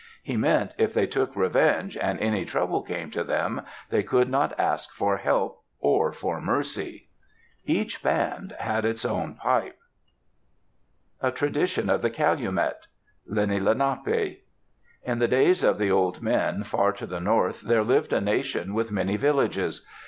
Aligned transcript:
He 0.23 0.35
meant 0.35 0.73
if 0.79 0.95
they 0.95 1.05
took 1.05 1.35
revenge 1.35 1.95
and 1.95 2.19
any 2.19 2.43
trouble 2.43 2.81
came 2.81 3.11
to 3.11 3.23
them, 3.23 3.61
they 3.91 4.01
could 4.01 4.31
not 4.31 4.59
ask 4.59 4.91
for 4.91 5.17
help 5.17 5.61
or 5.79 6.11
for 6.11 6.41
mercy. 6.41 7.09
Each 7.67 8.01
band 8.01 8.55
had 8.59 8.83
its 8.83 9.05
own 9.05 9.35
pipe. 9.35 9.77
A 11.21 11.29
TRADITION 11.29 11.87
OF 11.91 12.01
THE 12.01 12.09
CALUMET 12.09 12.87
Lenni 13.27 13.59
Lenapi 13.59 14.39
In 15.03 15.19
the 15.19 15.27
days 15.27 15.61
of 15.63 15.77
the 15.77 15.91
old 15.91 16.19
men, 16.23 16.63
far 16.63 16.91
to 16.93 17.05
the 17.05 17.19
north 17.19 17.61
there 17.61 17.83
lived 17.83 18.11
a 18.11 18.19
nation 18.21 18.73
with 18.73 18.89
many 18.91 19.17
villages. 19.17 19.85